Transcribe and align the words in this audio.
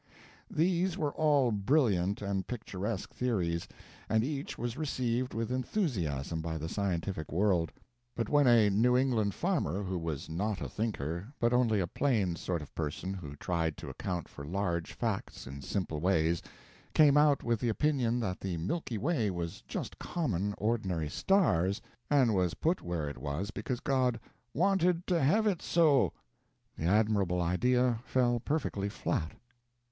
These 0.49 0.97
were 0.97 1.11
all 1.13 1.51
brilliant 1.51 2.23
and 2.23 2.47
picturesque 2.47 3.13
theories, 3.13 3.67
and 4.09 4.23
each 4.23 4.57
was 4.57 4.75
received 4.75 5.35
with 5.35 5.51
enthusiasm 5.51 6.41
by 6.41 6.57
the 6.57 6.67
scientific 6.67 7.31
world; 7.31 7.71
but 8.15 8.27
when 8.27 8.47
a 8.47 8.71
New 8.71 8.97
England 8.97 9.35
farmer, 9.35 9.83
who 9.83 9.99
was 9.99 10.27
not 10.27 10.59
a 10.59 10.67
thinker, 10.67 11.27
but 11.39 11.53
only 11.53 11.79
a 11.79 11.85
plain 11.85 12.35
sort 12.35 12.63
of 12.63 12.73
person 12.73 13.13
who 13.13 13.35
tried 13.35 13.77
to 13.77 13.89
account 13.89 14.27
for 14.27 14.43
large 14.43 14.93
facts 14.93 15.45
in 15.45 15.61
simple 15.61 15.99
ways, 15.99 16.41
came 16.95 17.15
out 17.15 17.43
with 17.43 17.59
the 17.59 17.69
opinion 17.69 18.19
that 18.21 18.39
the 18.39 18.57
Milky 18.57 18.97
Way 18.97 19.29
was 19.29 19.61
just 19.67 19.99
common, 19.99 20.55
ordinary 20.57 21.09
stars, 21.09 21.79
and 22.09 22.33
was 22.33 22.55
put 22.55 22.81
where 22.81 23.07
it 23.07 23.19
was 23.19 23.51
because 23.51 23.79
God 23.81 24.19
"wanted 24.51 25.05
to 25.05 25.21
hev 25.21 25.45
it 25.45 25.61
so," 25.61 26.11
the 26.75 26.85
admirable 26.85 27.39
idea 27.39 27.99
fell 28.03 28.39
perfectly 28.39 28.89
flat. 28.89 29.33